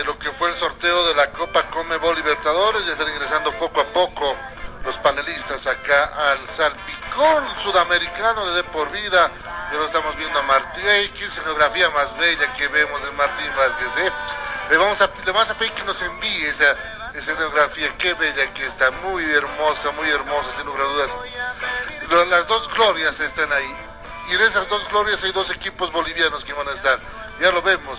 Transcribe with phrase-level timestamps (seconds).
[0.00, 2.86] De lo que fue el sorteo de la Copa Comebol Libertadores.
[2.86, 4.34] Ya están ingresando poco a poco
[4.82, 9.30] los panelistas acá al salpicón sudamericano de De Por Vida.
[9.70, 10.88] Ya lo estamos viendo a Martín.
[10.88, 14.06] ¡Ey, qué escenografía más bella que vemos de Martín Vázquez!
[14.06, 14.12] ¿eh?
[14.70, 16.74] Le, vamos a, le vamos a pedir que nos envíe esa
[17.12, 17.94] escenografía.
[17.98, 18.90] ¡Qué bella que está!
[18.90, 21.10] Muy hermosa, muy hermosa, sin lugar a dudas.
[22.30, 23.76] Las dos glorias están ahí.
[24.30, 26.98] Y en esas dos glorias hay dos equipos bolivianos que van a estar.
[27.38, 27.98] Ya lo vemos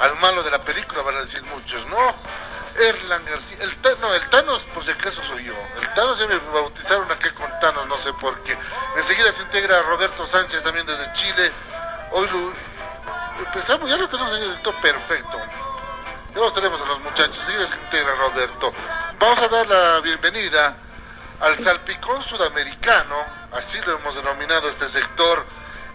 [0.00, 2.14] al malo de la película van a decir muchos, ¿no?
[2.78, 3.70] Erlan García, el
[4.14, 7.86] el Thanos por si acaso soy yo, el Thanos ya me bautizaron aquí con Thanos,
[7.86, 8.56] no sé por qué.
[8.96, 11.52] Enseguida se integra Roberto Sánchez también desde Chile.
[12.12, 12.52] Hoy lo
[13.44, 15.38] empezamos, ya lo tenemos en el top perfecto.
[16.34, 18.72] Ya lo tenemos a los muchachos, enseguida se integra Roberto.
[19.18, 20.76] Vamos a dar la bienvenida
[21.40, 25.44] al salpicón sudamericano, así lo hemos denominado este sector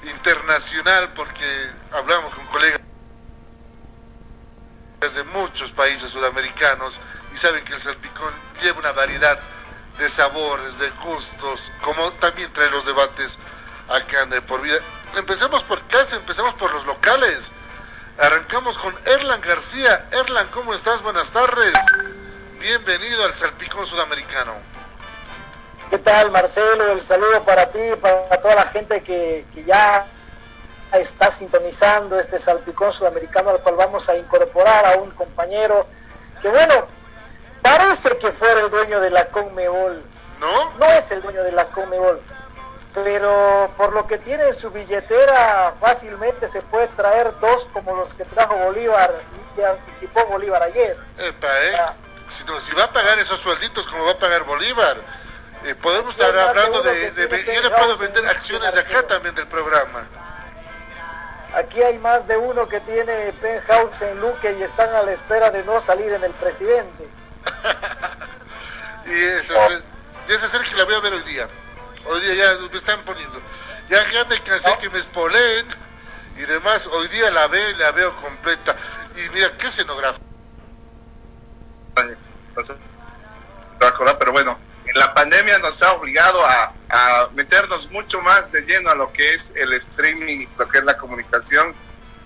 [0.03, 2.82] internacional porque hablamos con colegas
[5.09, 6.99] de muchos países sudamericanos
[7.33, 9.37] y saben que el salpicón lleva una variedad
[9.97, 13.37] de sabores, de gustos, como también trae los debates
[13.89, 14.79] acá en por vida.
[15.15, 17.51] Empecemos por casa, empezamos por los locales.
[18.17, 20.07] Arrancamos con Erlan García.
[20.11, 21.01] Erlan, ¿cómo estás?
[21.01, 21.73] Buenas tardes.
[22.59, 24.53] Bienvenido al salpicón sudamericano.
[25.89, 26.93] ¿Qué tal, Marcelo?
[26.93, 30.07] El saludo para ti, para toda la gente que, que ya
[30.99, 35.87] está sintonizando este salpicón sudamericano al cual vamos a incorporar a un compañero
[36.41, 36.87] que, bueno,
[37.61, 40.03] parece que fuera el dueño de la Conmebol.
[40.39, 40.71] ¿No?
[40.77, 42.19] No es el dueño de la Conmebol,
[42.93, 48.13] pero por lo que tiene en su billetera fácilmente se puede traer dos como los
[48.13, 50.97] que trajo Bolívar y que anticipó Bolívar ayer.
[51.17, 51.77] Epa, ¿eh?
[52.29, 54.97] Si, no- si va a pagar esos suelditos como va a pagar Bolívar,
[55.65, 59.33] eh, podemos estar hablando de, de- Yo que puedo vender en- acciones de acá también
[59.35, 60.05] del programa.
[61.53, 65.51] Aquí hay más de uno que tiene penthouse en Luque y están a la espera
[65.51, 67.07] de no salir en el presidente.
[69.05, 69.53] Y esa,
[70.29, 71.47] y esa que la voy a ver hoy día.
[72.05, 73.37] Hoy día ya me están poniendo.
[73.89, 75.67] Ya, ya me cansé que me espoleen
[76.37, 76.87] y demás.
[76.87, 78.75] Hoy día la veo y la veo completa.
[79.17, 80.23] Y mira, qué escenografía.
[83.81, 84.57] acordar, pero bueno,
[84.93, 86.73] la pandemia nos ha obligado a,
[87.33, 90.95] meternos mucho más de lleno a lo que es el streaming, lo que es la
[90.97, 91.73] comunicación,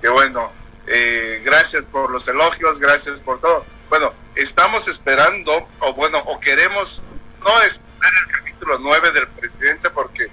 [0.02, 0.52] que bueno,
[0.88, 3.66] eh, gracias por los elogios, gracias por todo.
[3.90, 7.02] Bueno, estamos esperando, o bueno, o queremos
[7.42, 10.28] no esperar el capítulo 9 del presidente porque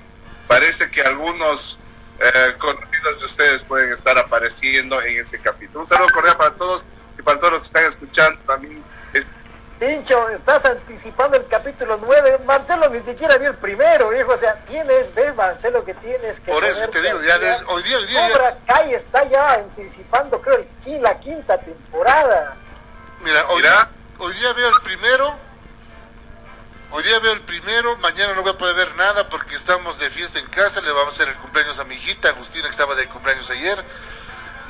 [0.49, 1.78] parece que algunos
[2.19, 5.83] eh, conocidos de ustedes pueden estar apareciendo en ese capítulo.
[5.83, 6.84] Un saludo cordial para todos
[7.16, 8.83] y para todos los que están escuchando también.
[9.12, 9.27] Es-
[9.79, 12.41] Pincho, estás anticipando el capítulo 9.
[12.47, 14.33] Marcelo ni siquiera vio el primero, viejo.
[14.33, 16.53] O sea, tienes, ves, Marcelo, que tienes que.
[16.53, 19.55] Por eso te digo, ya des- hoy día, hoy día, ya- Cobra Kai está ya
[19.55, 22.57] anticipando, creo, el la quinta temporada.
[23.21, 23.91] Mira, hoy, Mira.
[24.19, 25.34] hoy día veo el primero.
[26.93, 30.11] Hoy día veo el primero, mañana no voy a poder ver nada porque estamos de
[30.11, 32.95] fiesta en casa, le vamos a hacer el cumpleaños a mi hijita Agustina que estaba
[32.95, 33.84] de cumpleaños ayer.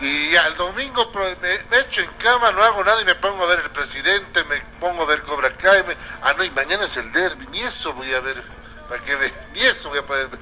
[0.00, 3.46] Y al domingo pro- me, echo en cama, no hago nada y me pongo a
[3.46, 5.84] ver el presidente, me pongo a ver Cobra Kai.
[5.84, 8.42] me- ah, no, y mañana es el derby, ni eso voy a ver,
[8.88, 10.40] para que ve, ni eso voy a poder ver.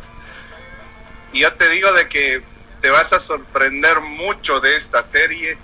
[1.33, 2.43] Y yo te digo de que
[2.81, 5.59] te vas a sorprender mucho de esta serie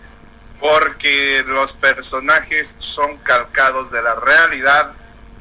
[0.61, 4.93] porque los personajes son calcados de la realidad.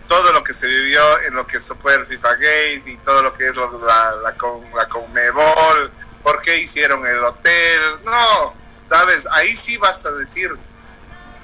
[0.07, 3.33] Todo lo que se vivió en lo que fue el FIFA Gate y todo lo
[3.37, 5.91] que es lo- la, la, con- la Conmebol,
[6.27, 7.81] por qué hicieron el hotel.
[8.03, 8.53] No,
[8.89, 10.51] sabes, ahí sí vas a decir,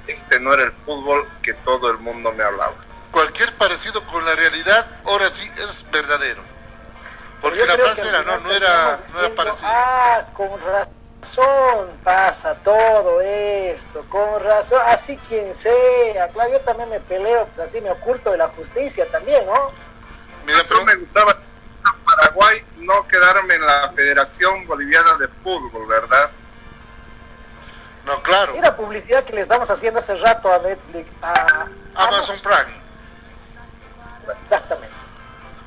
[0.07, 2.73] este no era el fútbol que todo el mundo me hablaba.
[3.09, 6.41] Cualquier parecido con la realidad, ahora sí es verdadero.
[7.41, 9.61] Porque Yo la frase era, no, no era, no era parecido.
[9.63, 16.89] Ah, con razón razón pasa todo esto, con razón, así quien sea, claro, yo también
[16.89, 19.71] me peleo, pues así me oculto de la justicia también, ¿no?
[20.45, 21.37] Mira, pero me gustaba
[22.05, 26.31] Paraguay no quedarme en la Federación Boliviana de Fútbol, ¿verdad?
[28.05, 28.53] No, claro.
[28.53, 32.81] Mira publicidad que le estamos haciendo hace rato a Netflix, a Amazon Prime.
[34.43, 34.95] Exactamente.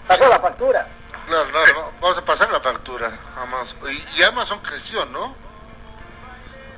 [0.07, 0.87] Pasó la factura.
[1.27, 3.11] Claro, claro, vamos a pasar la factura.
[3.41, 3.79] Amazon.
[3.91, 5.35] Y, y Amazon creció, ¿no?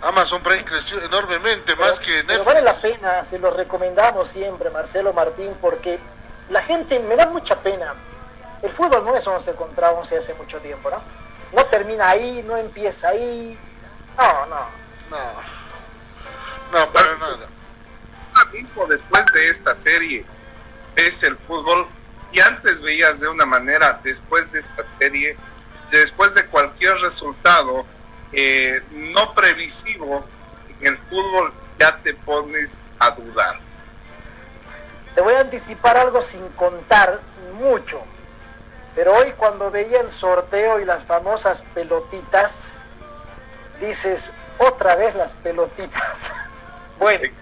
[0.00, 2.44] Amazon Prime creció enormemente, más que Pero Netflix.
[2.44, 5.98] vale la pena, se lo recomendamos siempre, Marcelo Martín, porque
[6.50, 7.94] la gente me da mucha pena.
[8.62, 11.00] El fútbol no es 11 contra 11 hace mucho tiempo, ¿no?
[11.52, 13.58] No termina ahí, no empieza ahí.
[14.16, 14.66] No, no.
[15.10, 17.48] No, no, para nada.
[18.34, 20.24] Ahora mismo, después de esta serie,
[20.96, 21.86] es el fútbol
[22.32, 25.36] y antes veías de una manera, después de esta serie,
[25.90, 27.86] después de cualquier resultado
[28.32, 30.24] eh, no previsivo,
[30.80, 33.58] en el fútbol ya te pones a dudar.
[35.14, 37.20] Te voy a anticipar algo sin contar
[37.54, 38.02] mucho.
[38.98, 42.50] Pero hoy cuando veía el sorteo y las famosas pelotitas,
[43.80, 46.18] dices, otra vez las pelotitas.
[46.98, 47.32] bueno,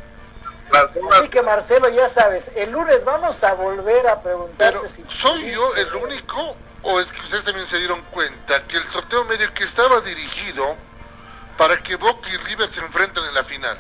[1.13, 5.03] así que Marcelo, ya sabes, el lunes vamos a volver a preguntarte Pero, si...
[5.09, 9.25] ¿soy yo el único o es que ustedes también se dieron cuenta que el sorteo
[9.25, 10.77] medio que estaba dirigido
[11.57, 13.79] para que Boca y River se enfrenten en la final?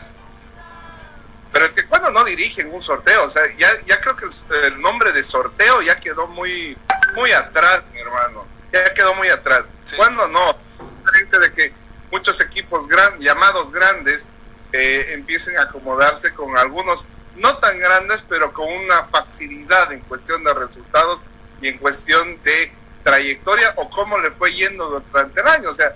[1.52, 4.64] Pero es que cuando no dirigen un sorteo, o sea, ya, ya creo que el,
[4.64, 6.76] el nombre de sorteo ya quedó muy,
[7.16, 8.46] muy atrás, mi hermano.
[8.72, 9.62] Ya quedó muy atrás.
[9.86, 9.96] Sí.
[9.96, 10.56] Cuando no,
[11.04, 11.72] Diferente de que
[12.10, 14.26] muchos equipos gran, llamados grandes
[14.72, 17.04] eh, empiecen a acomodarse con algunos
[17.36, 21.20] no tan grandes, pero con una facilidad en cuestión de resultados
[21.62, 22.72] y en cuestión de
[23.04, 25.70] trayectoria o cómo le fue yendo durante el año.
[25.70, 25.94] O sea,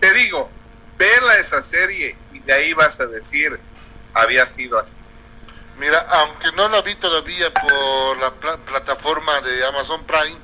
[0.00, 0.48] te digo,
[0.96, 3.58] vela esa serie y de ahí vas a decir,
[4.14, 4.92] había sido así.
[5.78, 10.36] Mira, aunque no la vi todavía por la pla- plataforma de Amazon Prime,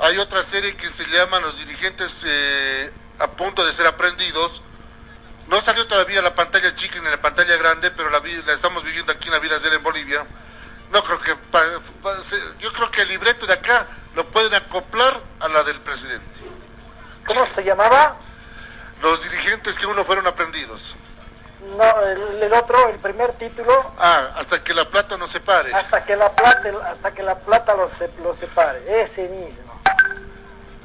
[0.00, 4.62] hay otra serie que se llama Los dirigentes eh, a punto de ser aprendidos.
[5.48, 8.82] No salió todavía la pantalla chica ni la pantalla grande, pero la, vi- la estamos
[8.82, 10.24] viviendo aquí en la vida de él en Bolivia.
[10.90, 14.54] No creo que pa- pa- se- yo creo que el libreto de acá lo pueden
[14.54, 16.24] acoplar a la del presidente.
[17.26, 18.16] ¿Cómo se llamaba?
[19.02, 20.94] Los dirigentes que uno fueron aprendidos.
[21.76, 25.72] No, el, el otro, el primer título, Ah, hasta que la plata no se pare.
[25.74, 29.73] hasta que la plata, hasta que la plata lo, se- lo separe, ese mismo.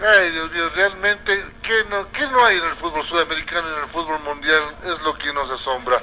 [0.02, 3.84] Ay, Dios mío, realmente, ¿qué no, qué no hay en el fútbol sudamericano y en
[3.84, 4.64] el fútbol mundial?
[4.86, 6.02] Es lo que nos asombra.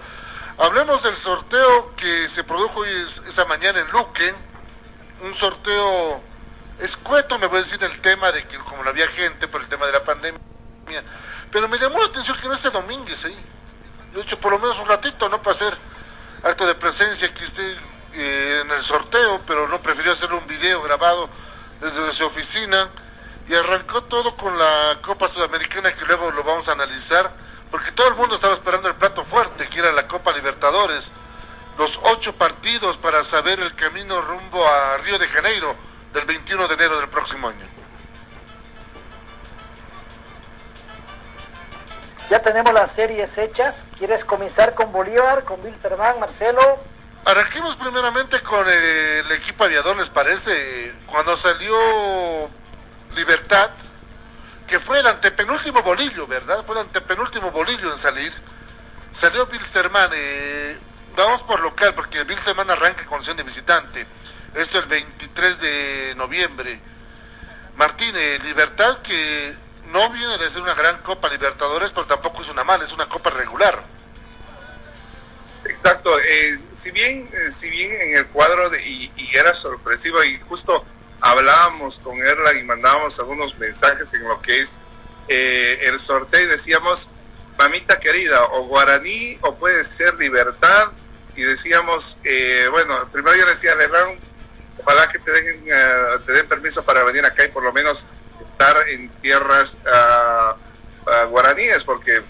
[0.58, 4.34] Hablemos del sorteo que se produjo hoy es- esta mañana en Luque.
[5.22, 6.20] Un sorteo
[6.78, 9.68] escueto, me voy a decir, el tema de que como no había gente por el
[9.68, 10.40] tema de la pandemia.
[11.50, 13.38] Pero me llamó la atención que no esté Domínguez ahí.
[14.12, 15.40] Yo he hecho por lo menos un ratito, ¿no?
[15.40, 15.76] Para hacer
[16.42, 17.76] acto de presencia que esté
[18.12, 21.30] eh, en el sorteo, pero no prefirió hacer un video grabado
[21.80, 22.88] desde su oficina
[23.48, 27.30] y arrancó todo con la Copa Sudamericana que luego lo vamos a analizar,
[27.70, 31.10] porque todo el mundo estaba esperando el plato fuerte, que era la Copa Libertadores,
[31.78, 35.76] los ocho partidos para saber el camino rumbo a Río de Janeiro
[36.12, 37.66] del 21 de enero del próximo año.
[42.30, 43.76] Ya tenemos las series hechas.
[43.98, 46.80] ¿Quieres comenzar con Bolívar, con Wilterman, Marcelo?
[47.24, 50.94] Arranquemos primeramente con eh, el equipo aviador, ¿les parece?
[51.06, 52.48] Cuando salió
[53.16, 53.70] Libertad,
[54.66, 56.64] que fue el antepenúltimo bolillo, ¿verdad?
[56.64, 58.32] Fue el antepenúltimo bolillo en salir.
[59.12, 60.78] Salió Bilsterman, eh,
[61.16, 64.06] vamos por local, porque Bilsterman arranca con condición de visitante.
[64.54, 66.80] Esto el 23 de noviembre.
[67.76, 69.54] Martínez, Libertad que
[69.86, 73.08] no viene de ser una gran Copa Libertadores, pero tampoco es una mala, es una
[73.08, 73.82] Copa regular.
[75.64, 80.38] Exacto, eh, si bien eh, si bien en el cuadro de, y era sorpresivo y
[80.40, 80.84] justo
[81.20, 84.78] hablábamos con Erla y mandábamos algunos mensajes en lo que es
[85.28, 87.08] eh, el sorteo y decíamos,
[87.58, 90.92] mamita querida, o guaraní o puede ser libertad
[91.34, 94.18] y decíamos, eh, bueno, primero yo decía a Lebrón,
[94.78, 98.06] ojalá que te den, eh, te den permiso para venir acá y por lo menos
[98.50, 100.56] estar en tierras ah,
[101.28, 102.22] guaraníes porque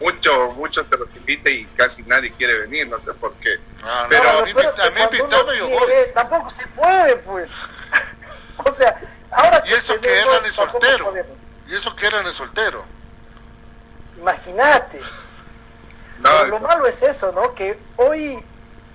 [0.00, 3.58] mucho, mucho te los invita y casi nadie quiere venir, no sé por qué.
[3.82, 7.48] No, Pero a mí, me- Tampoco se puede, pues.
[8.64, 11.14] o sea, ahora Y eso que eran el soltero.
[11.68, 12.84] Y eso que eran el soltero.
[14.18, 15.00] Imagínate.
[16.18, 17.54] No, lo malo es eso, ¿no?
[17.54, 18.42] Que hoy,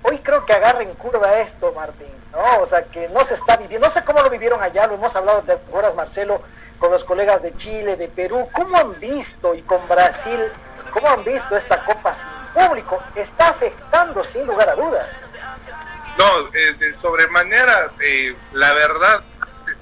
[0.02, 2.60] hoy creo que agarra en curva esto, Martín, ¿no?
[2.62, 5.14] O sea, que no se está viviendo, no sé cómo lo vivieron allá, lo hemos
[5.16, 6.40] hablado de horas, Marcelo,
[6.78, 8.48] con los colegas de Chile, de Perú.
[8.52, 10.40] ¿Cómo han visto y con Brasil,
[10.96, 12.24] cómo han visto esta Copa sin
[12.54, 13.02] público?
[13.14, 15.06] Está afectando sin lugar a dudas.
[16.16, 19.22] No, eh, de sobremanera, eh, la verdad,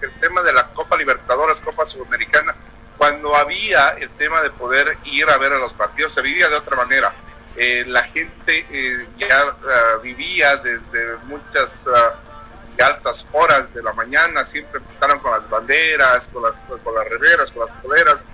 [0.00, 2.56] el tema de la Copa Libertadores, Copa Sudamericana,
[2.98, 6.56] cuando había el tema de poder ir a ver a los partidos, se vivía de
[6.56, 7.12] otra manera.
[7.56, 14.80] Eh, la gente ya uh, vivía desde muchas uh, altas horas de la mañana, siempre
[14.80, 18.26] empezaron con las banderas, con las, con las reveras, con las poleras,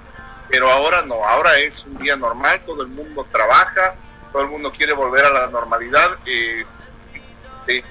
[0.50, 3.94] pero ahora no, ahora es un día normal, todo el mundo trabaja,
[4.32, 6.18] todo el mundo quiere volver a la normalidad.
[6.26, 6.64] Eh,
[7.68, 7.84] el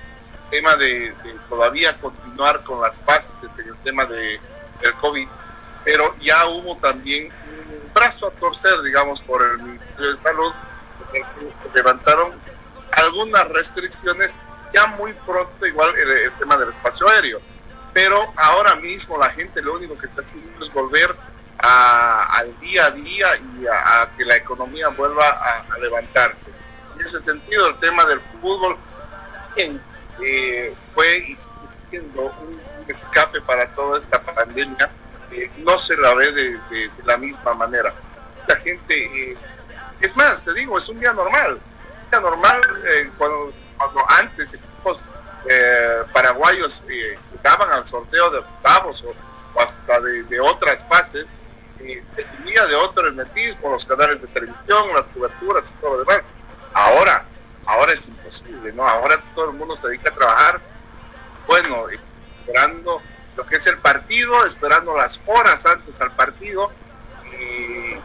[0.50, 1.14] tema de,
[1.48, 4.40] todavía continuar con las pases en el tema de,
[4.82, 5.28] del COVID,
[5.86, 10.54] pero ya hubo también un brazo a torcer, digamos, por el Ministerio de Salud,
[11.74, 12.34] levantaron
[12.92, 14.38] algunas restricciones
[14.74, 17.40] ya muy pronto, igual el, el, tema del espacio aéreo.
[17.94, 21.16] Pero ahora mismo la gente lo único que está haciendo es volver
[21.62, 26.50] a, al día a día y a, que la economía vuelva a, levantarse.
[26.96, 28.78] En ese sentido, el tema del fútbol
[29.56, 31.36] eh, fue
[31.90, 34.90] siendo un, escape para toda esta pandemia.
[35.32, 37.94] Eh, no se la ve de, la misma manera.
[38.48, 39.38] La gente eh,
[40.02, 41.60] es más, te digo, es un día normal.
[42.04, 42.62] Un día normal
[43.18, 43.54] cuando,
[44.08, 45.04] antes equipos
[46.12, 46.84] paraguayos
[47.32, 49.14] jugaban al sorteo de octavos o,
[49.60, 51.26] hasta de, otras fases,
[51.80, 56.22] de otro hermetismo, los canales de televisión, las coberturas y todo lo demás.
[56.74, 57.26] Ahora,
[57.66, 58.88] ahora es imposible, ¿no?
[58.88, 60.62] Ahora todo el mundo se dedica a trabajar,
[61.48, 63.02] bueno, esperando
[63.36, 66.72] lo que es el partido, esperando las horas antes al partido
[67.26, 67.96] y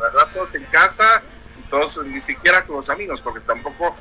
[0.00, 0.28] ¿verdad?
[0.32, 1.22] Todos en casa,
[1.68, 3.94] todos ni siquiera con los amigos, porque tampoco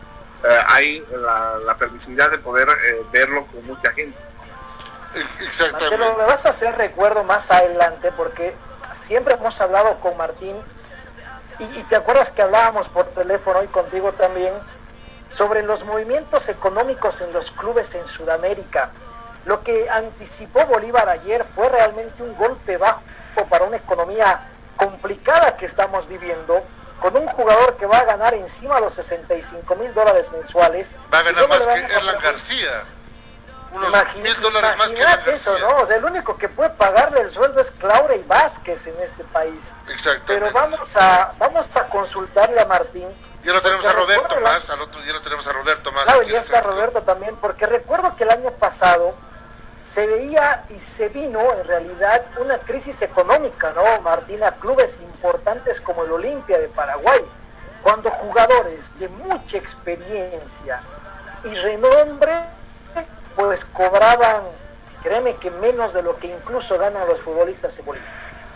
[0.43, 4.17] eh, hay la, la, permisibilidad de poder eh, verlo con mucha gente.
[5.41, 5.97] Exactamente.
[5.97, 8.55] Marcelo, me vas a hacer recuerdo más adelante, porque
[9.07, 10.55] siempre hemos hablado con Martín,
[11.59, 14.53] y, y te acuerdas que hablábamos por teléfono y contigo también,
[15.35, 18.91] sobre los movimientos económicos en los clubes en Sudamérica.
[19.45, 23.01] Lo que anticipó Bolívar ayer fue realmente un golpe bajo
[23.49, 24.41] para una economía
[24.75, 26.63] complicada que estamos viviendo,
[26.99, 30.95] con un jugador que va a ganar encima los 65 mil dólares mensuales.
[31.13, 32.83] Va a ganar más que Erlan García.
[33.71, 35.57] Unos Imagina, mil dólares más que Erlan eso.
[35.59, 35.77] ¿no?
[35.77, 39.23] O sea, el único que puede pagarle el sueldo es Claure y Vázquez en este
[39.25, 39.71] país.
[40.25, 43.07] Pero vamos a, vamos a consultarle a Martín.
[43.43, 46.03] Ya lo tenemos a Roberto más, al otro día lo tenemos a Roberto más.
[46.03, 49.15] Claro, ya está Roberto también, porque recuerdo que el año pasado
[49.81, 54.51] se veía y se vino en realidad una crisis económica, ¿no, Martina?
[54.55, 57.25] Clubes importantes como el Olimpia de Paraguay,
[57.81, 60.81] cuando jugadores de mucha experiencia
[61.43, 62.33] y renombre,
[63.35, 64.43] pues cobraban,
[65.03, 68.09] créeme que menos de lo que incluso ganan los futbolistas en Bolivia.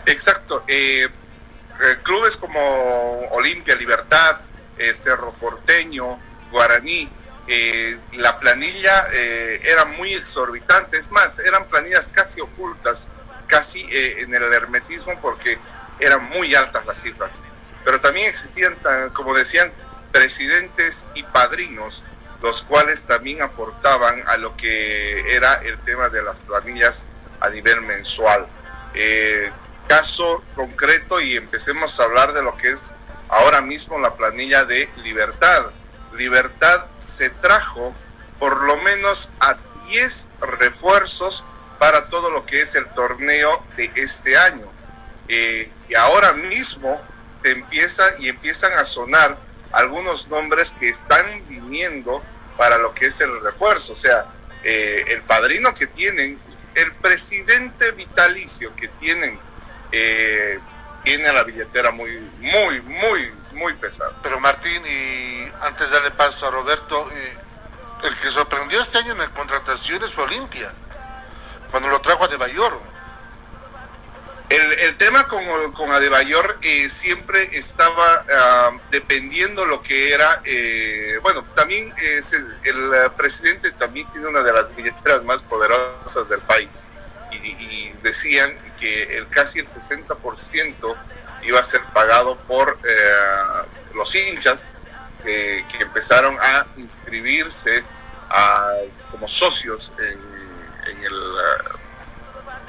[0.06, 0.64] Exacto.
[0.66, 4.40] Eh, eh, clubes como Olimpia, Libertad,
[4.78, 6.18] eh, Cerro Porteño,
[6.50, 7.10] Guaraní,
[8.12, 13.06] la planilla era muy exorbitante, es más, eran planillas casi ocultas,
[13.48, 15.58] casi en el hermetismo porque
[15.98, 17.42] eran muy altas las cifras.
[17.84, 18.78] Pero también existían,
[19.12, 19.72] como decían,
[20.10, 22.02] presidentes y padrinos,
[22.44, 27.02] los cuales también aportaban a lo que era el tema de las planillas
[27.40, 28.46] a nivel mensual.
[28.92, 29.50] Eh,
[29.88, 32.92] caso concreto y empecemos a hablar de lo que es
[33.30, 35.70] ahora mismo la planilla de libertad.
[36.12, 37.94] Libertad se trajo
[38.38, 39.56] por lo menos a
[39.88, 41.46] 10 refuerzos
[41.78, 44.70] para todo lo que es el torneo de este año.
[45.28, 47.00] Eh, y ahora mismo
[47.42, 49.38] empieza y empiezan a sonar
[49.72, 52.22] algunos nombres que están viniendo
[52.56, 53.92] para lo que es el refuerzo.
[53.92, 54.26] O sea,
[54.62, 56.38] eh, el padrino que tienen,
[56.74, 59.38] el presidente vitalicio que tienen,
[59.92, 60.58] eh,
[61.04, 64.12] tiene la billetera muy, muy, muy, muy pesada.
[64.22, 67.36] Pero Martín, y antes de darle paso a Roberto, eh,
[68.04, 70.72] el que sorprendió este año en las contrataciones fue Olimpia,
[71.70, 72.93] cuando lo trajo a De Bayor.
[74.54, 81.42] El, tema con, con Adebayor eh, siempre estaba uh, dependiendo lo que era, eh, bueno,
[81.56, 86.86] también el presidente también tiene una de las billeteras más poderosas del país.
[87.32, 90.96] Y, decían que casi el 60%
[91.42, 94.68] iba a ser pagado por eh, los hinchas
[95.24, 97.82] que empezaron a inscribirse
[99.10, 100.18] como socios en,
[101.02, 101.14] el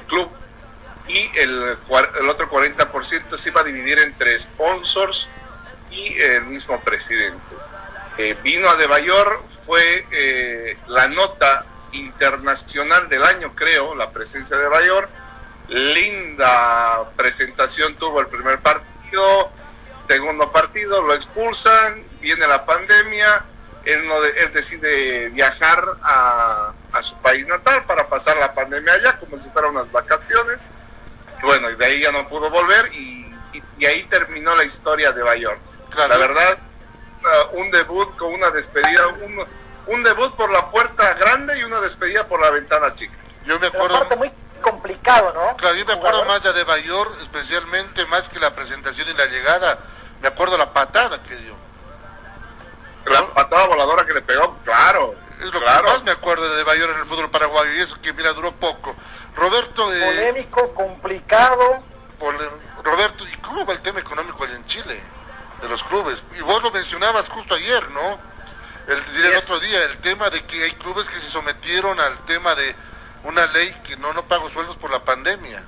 [0.08, 0.30] club
[1.08, 1.78] y el,
[2.20, 5.28] el otro 40% se iba a dividir entre sponsors
[5.90, 7.40] y el mismo presidente.
[8.18, 14.56] Eh, vino a De Bayor, fue eh, la nota internacional del año, creo, la presencia
[14.56, 15.08] de Bayor,
[15.68, 19.50] linda presentación tuvo el primer partido,
[20.08, 23.44] segundo partido lo expulsan, viene la pandemia,
[23.84, 29.18] él, no él decide viajar a, a, su país natal para pasar la pandemia allá
[29.18, 30.70] como si fueran unas vacaciones.
[31.42, 35.12] Bueno, y de ahí ya no pudo volver y, y, y ahí terminó la historia
[35.12, 35.60] de Bayern.
[35.90, 36.08] Claro.
[36.08, 36.58] La verdad,
[37.22, 39.46] uh, un debut con una despedida, un,
[39.86, 43.14] un debut por la puerta grande y una despedida por la ventana chica.
[43.44, 43.98] Yo me acuerdo...
[43.98, 45.56] Parte muy complicado, ¿no?
[45.56, 49.78] Claro, yo me acuerdo más de Bayor, especialmente más que la presentación y la llegada.
[50.20, 51.54] Me acuerdo la patada que dio.
[53.06, 53.28] La ¿no?
[53.34, 55.14] patada voladora que le pegó, claro.
[55.38, 55.84] Es lo claro.
[55.84, 58.52] que más me acuerdo de Bayor en el fútbol paraguayo y eso que mira duró
[58.52, 58.96] poco.
[59.36, 59.92] Roberto...
[59.92, 61.82] Eh, Polémico, complicado.
[62.18, 62.48] Pole...
[62.82, 65.00] Roberto, ¿y cómo va el tema económico allá en Chile?
[65.60, 66.22] De los clubes.
[66.38, 68.18] Y vos lo mencionabas justo ayer, ¿no?
[68.86, 69.44] El, el yes.
[69.44, 72.74] otro día, el tema de que hay clubes que se sometieron al tema de
[73.24, 75.64] una ley que no, no pago sueldos por la pandemia.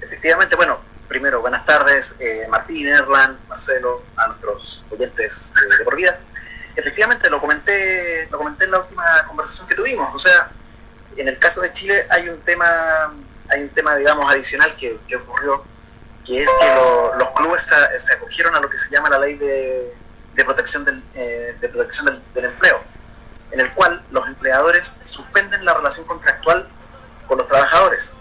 [0.00, 5.96] Efectivamente, bueno, primero, buenas tardes, eh, Martín, Erlan, Marcelo, a nuestros oyentes eh, de por
[5.96, 6.18] vida.
[6.76, 10.14] Efectivamente, lo comenté, lo comenté en la última conversación que tuvimos.
[10.14, 10.50] O sea,
[11.16, 13.14] en el caso de Chile hay un tema,
[13.48, 15.64] hay un tema, digamos, adicional que, ocurrió,
[16.24, 19.34] que es que lo, los clubes se, acogieron a lo que se llama la ley
[19.34, 19.94] de,
[20.44, 22.80] protección del, eh, del, empleo
[23.52, 26.66] en el cual los empleadores suspenden la relación contractual
[27.28, 28.14] con los trabajadores.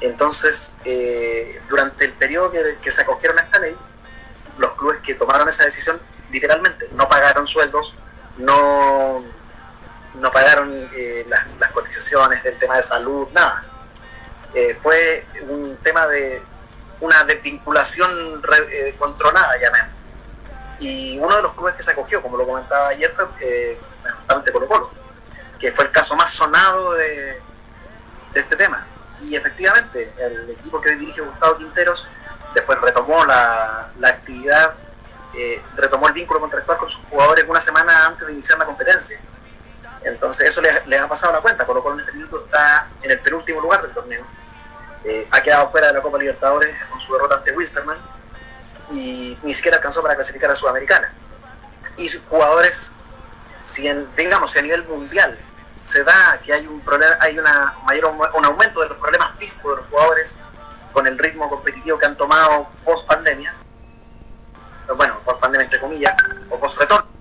[0.00, 3.74] Entonces, eh, durante el periodo que, se acogieron a esta ley,
[4.58, 7.94] los clubes que tomaron esa decisión, literalmente, no pagaron sueldos,
[8.36, 9.24] no,
[10.20, 13.64] no pagaron eh, las, cotizaciones del tema de salud, nada.
[14.54, 16.42] Eh, fue un tema de
[17.00, 19.94] una desvinculación re, controlada, llamemos.
[20.80, 23.78] Y uno de los clubes que se acogió, como lo comentaba ayer, fue
[24.16, 24.90] justamente Colo Colo,
[25.58, 27.40] que fue el caso más sonado de,
[28.32, 28.86] de, este tema.
[29.20, 32.06] Y efectivamente, el equipo que dirige Gustavo Quinteros
[32.54, 34.74] después retomó la, la actividad,
[35.34, 39.20] eh, retomó el vínculo contractual con sus jugadores una semana antes de iniciar la competencia.
[40.08, 43.20] Entonces eso les, ha pasado la cuenta, Colo Colo en este minuto está en el
[43.20, 44.24] penúltimo lugar del torneo.
[45.04, 47.98] Eh, ha quedado fuera de la Copa Libertadores con su derrota ante Wilstermann
[48.90, 51.12] y ni siquiera alcanzó para clasificar a Sudamericana.
[51.96, 52.92] Y sus jugadores
[53.68, 55.38] si en, digamos, si a nivel mundial
[55.84, 59.72] se da que hay un problema, hay una mayor un aumento de los problemas físicos
[59.72, 60.36] de los jugadores
[60.92, 63.54] con el ritmo competitivo que han tomado post pandemia,
[64.96, 66.14] bueno, post pandemia entre comillas,
[66.50, 67.17] o post retorno.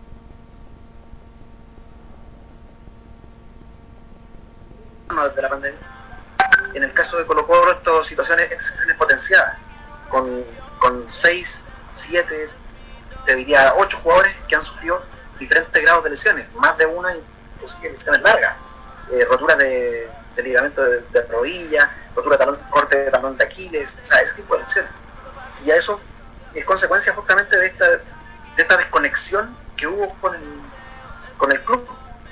[5.29, 5.79] Desde la pandemia.
[6.73, 9.57] En el caso de Colo Colo, estas situaciones, estas situaciones potenciadas,
[10.09, 10.43] con,
[10.79, 11.61] con 6,
[11.95, 12.49] 7,
[13.25, 15.01] te diría 8 jugadores que han sufrido
[15.39, 17.15] diferentes grados de lesiones, más de una,
[17.55, 18.55] inclusive lesiones largas,
[19.11, 23.43] eh, roturas de, de, ligamento de, de, rodilla, rotura de talón, corte de talón de
[23.43, 24.91] Aquiles, o sea, ese tipo de lesiones.
[25.63, 25.99] Y a eso
[26.53, 28.01] es consecuencia justamente de esta, de
[28.57, 30.61] esta desconexión que hubo con el,
[31.37, 31.87] con el club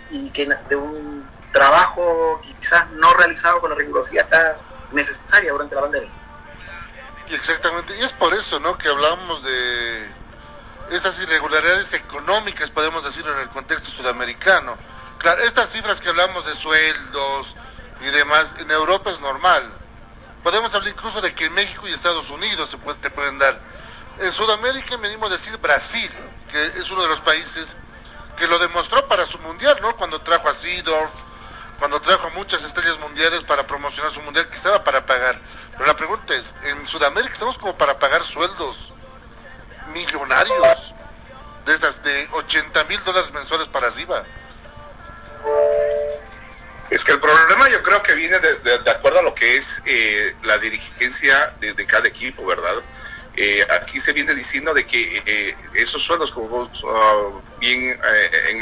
[0.09, 4.57] y que de un trabajo quizás no realizado con la rigurosidad
[4.91, 6.09] necesaria durante la pandemia.
[7.29, 10.05] Exactamente, y es por eso, ¿no?, que hablamos de
[10.91, 14.77] estas irregularidades económicas, podemos decirlo en el contexto sudamericano.
[15.17, 17.55] Claro, estas cifras que hablamos de sueldos
[18.01, 19.63] y demás, en Europa es normal.
[20.43, 23.59] Podemos hablar incluso de que en México y Estados Unidos se te pueden dar.
[24.19, 26.11] En Sudamérica venimos a decir Brasil,
[26.51, 27.75] que es uno de los países
[28.37, 29.95] que lo demostró para su mundial, ¿no?
[29.95, 31.11] Cuando trajo a Seedorf,
[31.79, 35.39] cuando trajo muchas estrellas mundiales para promocionar su mundial, que estaba para pagar.
[35.73, 38.93] Pero la pregunta es, ¿en Sudamérica estamos como para pagar sueldos
[39.93, 40.93] millonarios,
[41.65, 44.23] de estas de 80 mil dólares mensuales para arriba.
[46.89, 49.81] Es que el problema yo creo que viene de, de, acuerdo a lo que es
[49.85, 52.75] eh, la dirigencia de, cada equipo, ¿verdad?
[53.35, 57.99] Eh, aquí se viene diciendo de que eh, esos sueldos, como vos uh, bien
[58.49, 58.61] en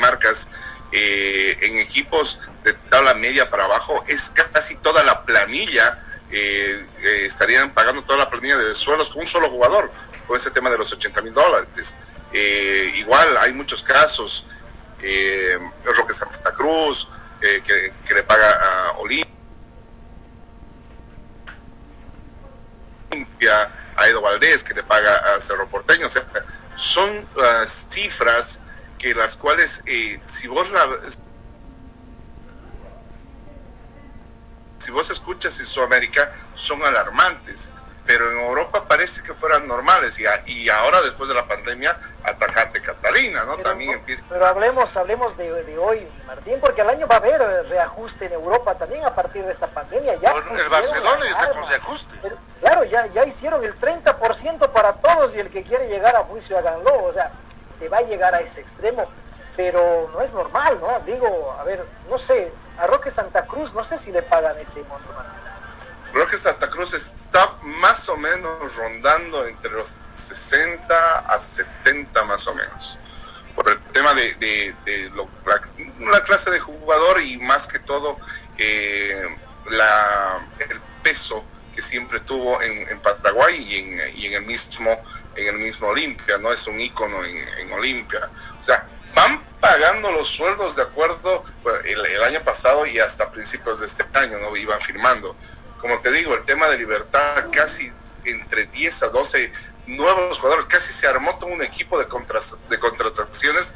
[0.94, 8.04] marcas, en equipos de tabla media para abajo, es casi toda la planilla, estarían pagando
[8.04, 9.92] toda la planilla de sueldos con un solo jugador
[10.28, 11.96] con ese tema de los 80 mil dólares.
[12.32, 14.46] Eh, igual hay muchos casos,
[15.02, 17.08] eh, Roque Santa Cruz,
[17.42, 19.28] eh, que, le paga a Olimpia,
[23.96, 26.08] a Edo Valdés, que le paga a Cerro Porteño.
[26.76, 28.60] Son las cifras
[29.04, 30.88] que las cuales, eh, si vos la,
[34.80, 37.70] si vos escuchas en Sudamérica, son alarmantes.
[38.06, 42.82] pero en Europa parece que fueran normales y, y ahora después de la pandemia atacate
[42.82, 43.58] Catalina, ¿no?
[43.58, 44.24] Pero, También empieza...
[44.30, 48.34] Pero hablemos, hablemos de, de, hoy, Martín, porque al año va a haber reajuste en
[48.34, 50.16] Europa también a partir de esta pandemia.
[50.16, 52.16] Ya bueno, el Barcelona está con reajuste.
[52.22, 56.24] Pero, claro, ya, ya hicieron el 30% para todos y el que quiere llegar a
[56.24, 57.32] juicio háganlo, o sea,
[57.88, 59.10] va a llegar a ese extremo,
[59.56, 61.00] pero no es normal, ¿no?
[61.06, 64.82] Digo, a ver, no sé, a Roque Santa Cruz, no sé si le pagan ese
[64.84, 65.08] monto.
[66.14, 69.94] Roque Santa Cruz está más o menos rondando entre los
[70.28, 72.98] 60 a 70 más o menos.
[73.56, 74.76] Por el tema de,
[75.16, 78.18] la, la, clase de jugador y más que todo
[78.58, 79.28] eh,
[79.70, 81.44] la, el peso
[81.76, 83.56] que siempre tuvo en, en Paraguay
[84.16, 85.02] y en, el mismo
[85.36, 88.30] en el mismo Olimpia, no es un ícono en, Olimpia.
[88.60, 91.44] O sea, van pagando los sueldos de acuerdo
[91.86, 94.56] el, año pasado y hasta principios de este año, ¿no?
[94.56, 95.36] Iban firmando
[95.84, 97.92] como te digo, el tema de libertad, casi
[98.24, 99.52] entre 10 a 12
[99.88, 103.74] nuevos jugadores, casi se armó todo un equipo de, contras, de contrataciones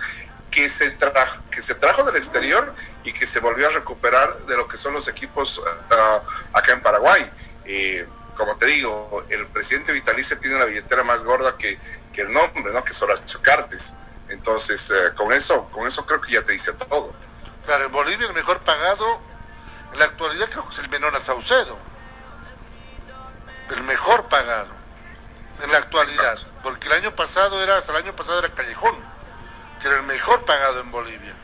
[0.49, 4.55] que se, tra que se trajo del exterior y que se volvió a recuperar de
[4.55, 7.29] lo que son los equipos uh, acá en Paraguay.
[7.65, 8.07] Eh,
[8.37, 11.79] como te digo, el presidente vitalicio tiene la billetera más gorda que,
[12.13, 12.83] que el nombre, ¿no?
[12.83, 13.93] Que es Horacio Cartes.
[14.29, 17.13] Entonces, eh, con eso, con eso creo que ya te dice todo.
[17.65, 19.19] Claro, en Bolivia el mejor pagado
[19.93, 21.77] en la actualidad creo que es el Menona Saucedo
[23.75, 24.69] el mejor pagado
[25.61, 28.95] en la actualidad, porque el año pasado era, hasta el año pasado era Callejón,
[29.81, 31.35] que era el mejor pagado en Bolivia.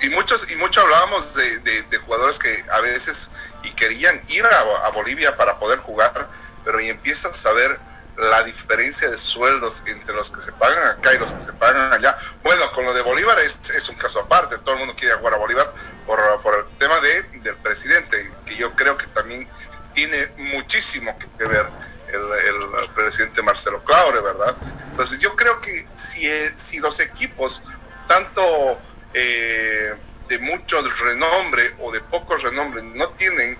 [0.00, 3.28] Y muchos, y mucho hablábamos de, de, de jugadores que a veces
[3.62, 6.28] y querían ir a, Bolivia para poder jugar,
[6.64, 7.78] pero y empiezas a ver
[8.16, 11.92] la diferencia de sueldos entre los que se pagan acá y los que se pagan
[11.92, 12.18] allá.
[12.42, 15.34] Bueno, con lo de Bolívar es, es un caso aparte, todo el mundo quiere jugar
[15.34, 15.72] a Bolívar
[16.06, 19.48] por, por el tema de, del presidente, que yo creo que también
[19.94, 21.66] tiene muchísimo que ver
[22.08, 24.56] el, el, presidente Marcelo Claure, ¿verdad?
[24.90, 27.62] Entonces yo creo que si, si los equipos,
[28.06, 28.80] tanto
[29.14, 29.94] eh,
[30.28, 33.56] de mucho renombre o de poco renombre, no tienen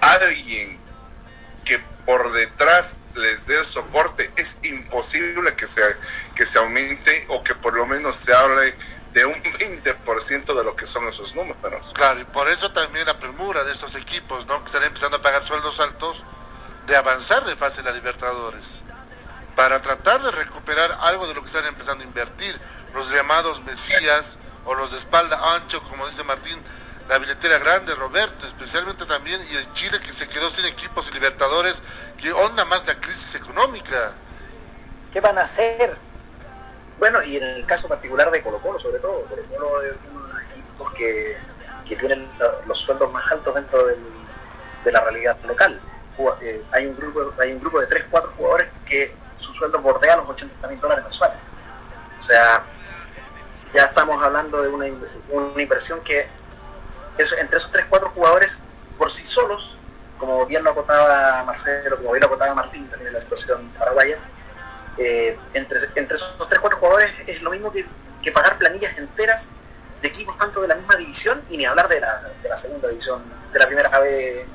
[0.00, 0.78] alguien
[1.64, 5.80] que por detrás les dé el soporte, es imposible que se,
[6.34, 8.74] que se aumente o que por lo menos se hable
[9.12, 11.90] de un 20% de lo que son esos números.
[11.94, 14.60] Claro, y por eso también la premura de estos equipos, ¿no?
[14.60, 16.22] Que están empezando a pagar sueldos altos,
[16.86, 18.64] de avanzar de fase en la Libertadores,
[19.56, 22.60] para tratar de recuperar algo de lo que están empezando a invertir,
[22.94, 24.36] los llamados Mesías
[24.66, 26.60] o los de espalda ancho, como dice Martín,
[27.08, 31.14] la billetera grande, Roberto, especialmente también, y el Chile que se quedó sin equipos y
[31.14, 31.82] Libertadores,
[32.18, 34.12] que onda más la crisis económica.
[35.12, 35.96] ¿Qué van a hacer?
[36.98, 40.26] Bueno, y en el caso particular de Colo Colo, sobre todo, Colo Colo es uno
[40.26, 41.36] de los equipos que,
[41.88, 42.28] que tienen
[42.66, 45.80] los sueldos más altos dentro de la realidad local.
[46.40, 50.16] Eh, hay, un grupo, hay un grupo de 3, 4 jugadores que su sueldo bordea
[50.16, 51.36] los 80 mil dólares mensuales.
[52.18, 52.64] O sea,
[53.74, 54.86] ya estamos hablando de una,
[55.30, 56.28] una inversión que
[57.18, 58.62] entre esos 3, 4 jugadores
[58.98, 59.76] por sí solos,
[60.18, 64.18] como bien lo acotaba Marcelo, como bien lo acotaba Martín también en la situación paraguaya,
[64.98, 67.86] eh, entre, entre esos 3, 4 jugadores es lo mismo que,
[68.22, 69.50] que, pagar planillas enteras
[70.00, 72.88] de equipos tanto de la misma división y ni hablar de la, de la segunda
[72.88, 74.46] división, de la primera B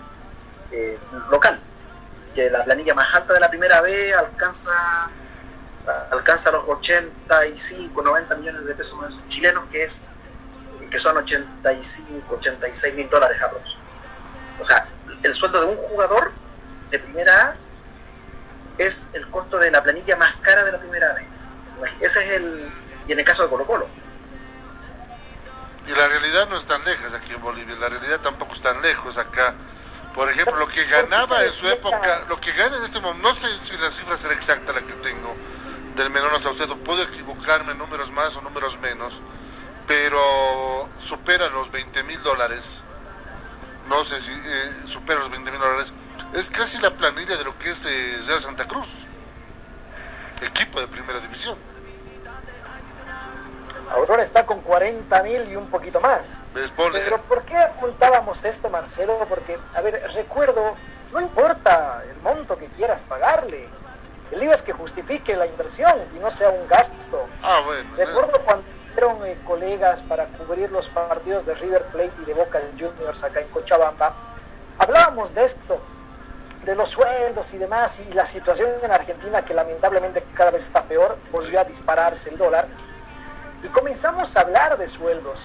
[0.71, 1.59] eh, local,
[2.33, 5.11] que la planilla más alta de la primera B alcanza
[6.11, 10.07] alcanza los 85, 90 millones de pesos chilenos, que es
[10.89, 13.77] que son 85, 86 mil dólares a todos.
[14.59, 14.85] O sea,
[15.23, 16.33] el sueldo de un jugador
[16.89, 17.55] de primera A
[18.77, 21.25] es el costo de la planilla más cara de la primera vez.
[22.01, 22.69] Ese es el.
[23.07, 23.87] Y en el caso de Colo Colo.
[25.87, 28.81] Y la realidad no es tan lejos aquí en Bolivia, la realidad tampoco es tan
[28.81, 29.55] lejos acá.
[30.13, 33.35] Por ejemplo, lo que ganaba en su época, lo que gana en este momento, no
[33.35, 35.35] sé si la cifra será exacta la que tengo
[35.95, 39.13] del menor a Saucedo, puedo equivocarme en números más o números menos,
[39.87, 42.81] pero supera los 20 mil dólares.
[43.89, 45.93] No sé si eh, supera los 20 mil dólares
[46.33, 48.87] es casi la planilla de lo que es eh, Real Santa Cruz,
[50.41, 51.57] equipo de primera división.
[53.91, 56.21] Aurora está con 40 mil y un poquito más.
[56.53, 59.25] Pero ¿por qué apuntábamos esto, Marcelo?
[59.27, 60.75] Porque, a ver, recuerdo,
[61.11, 63.67] no importa el monto que quieras pagarle,
[64.31, 67.27] el lío es que justifique la inversión y no sea un gasto.
[67.43, 67.89] Ah, bueno.
[67.97, 68.63] Recuerdo cuando
[68.93, 73.41] fueron eh, colegas para cubrir los partidos de River Plate y de Boca Juniors acá
[73.41, 74.13] en Cochabamba,
[74.77, 75.81] hablábamos de esto,
[76.65, 80.83] de los sueldos y demás, y la situación en Argentina, que lamentablemente cada vez está
[80.83, 82.67] peor, volvió a dispararse el dólar,
[83.63, 85.39] y comenzamos a hablar de sueldos,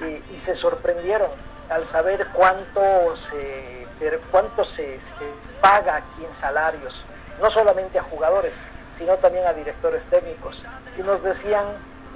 [0.00, 1.28] y, y se sorprendieron
[1.70, 3.86] al saber cuánto se,
[4.30, 5.14] cuánto se, se,
[5.60, 7.04] paga aquí en salarios.
[7.40, 8.56] No solamente a jugadores,
[8.96, 10.62] sino también a directores técnicos.
[10.98, 11.64] Y nos decían,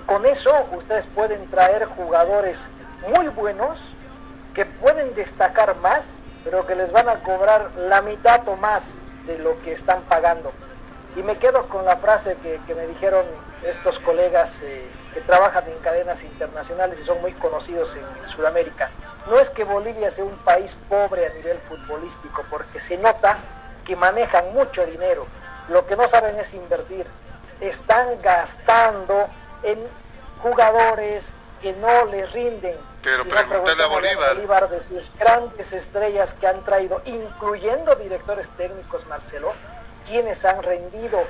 [0.07, 2.63] con eso ustedes pueden traer jugadores
[3.09, 3.79] muy buenos,
[4.55, 6.05] que pueden destacar más,
[6.45, 8.85] pero que les van a cobrar la mitad o más
[9.27, 10.53] de lo que están pagando.
[11.17, 13.25] Y me quedo con la frase que, me dijeron
[13.63, 18.91] estos colegas eh, que trabajan en cadenas internacionales y son muy conocidos en Sudamérica.
[19.31, 23.39] No es que Bolivia sea un país pobre a nivel futbolístico, porque se nota
[23.85, 25.27] que manejan mucho dinero.
[25.69, 27.07] Lo que no saben es invertir.
[27.61, 29.29] Están gastando
[29.63, 29.79] en
[30.43, 32.77] jugadores que no les rinden.
[33.03, 34.69] Pero pregúntale a pregúntale Bolívar.
[34.69, 39.53] de sus grandes estrellas que han traído, incluyendo directores técnicos, Marcelo,
[40.07, 41.23] quienes han rendido.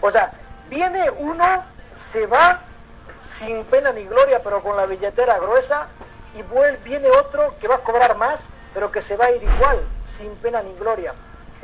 [0.00, 0.32] O sea,
[0.68, 1.64] viene uno,
[1.96, 2.60] se va
[3.24, 5.88] sin pena ni gloria, pero con la billetera gruesa,
[6.34, 6.42] y
[6.88, 10.34] viene otro que va a cobrar más, pero que se va a ir igual, sin
[10.36, 11.14] pena ni gloria.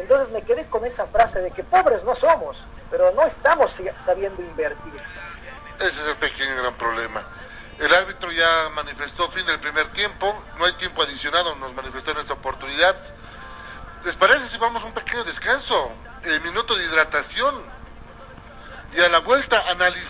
[0.00, 4.40] Entonces me quedé con esa frase de que pobres no somos, pero no estamos sabiendo
[4.42, 5.00] invertir.
[5.78, 7.22] Ese es el pequeño gran problema.
[7.78, 12.18] El árbitro ya manifestó fin del primer tiempo, no hay tiempo adicionado, nos manifestó en
[12.18, 12.96] esta oportunidad.
[14.04, 15.92] ¿Les parece si vamos a un pequeño descanso?
[16.22, 17.54] El minuto de hidratación.
[18.94, 20.09] Y a la vuelta analizamos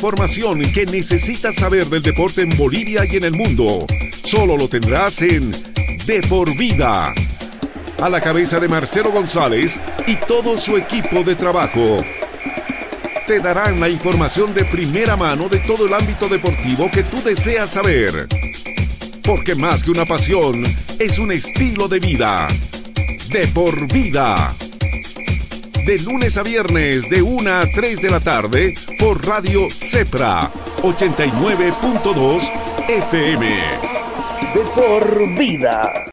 [0.00, 3.86] Información que necesitas saber del deporte en Bolivia y en el mundo,
[4.24, 5.50] solo lo tendrás en
[6.06, 7.12] De por Vida.
[7.98, 12.02] A la cabeza de Marcelo González y todo su equipo de trabajo.
[13.26, 17.72] Te darán la información de primera mano de todo el ámbito deportivo que tú deseas
[17.72, 18.26] saber.
[19.22, 20.64] Porque más que una pasión,
[20.98, 22.48] es un estilo de vida.
[23.28, 24.56] De por vida
[25.84, 30.50] de lunes a viernes de 1 a 3 de la tarde por Radio Cepra
[30.82, 32.52] 89.2
[32.86, 33.46] FM.
[34.52, 36.00] De por vida.